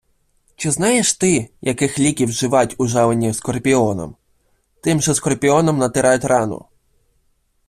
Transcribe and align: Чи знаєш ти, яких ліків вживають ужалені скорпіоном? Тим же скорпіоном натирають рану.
Чи 0.55 0.71
знаєш 0.71 1.13
ти, 1.13 1.49
яких 1.61 1.99
ліків 1.99 2.27
вживають 2.29 2.75
ужалені 2.77 3.33
скорпіоном? 3.33 4.15
Тим 4.83 5.01
же 5.01 5.15
скорпіоном 5.15 5.77
натирають 5.77 6.25
рану. 6.25 6.65